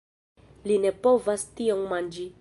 Li 0.71 0.77
ne 0.85 0.93
povas 1.03 1.47
tion 1.61 1.87
manĝi! 1.93 2.27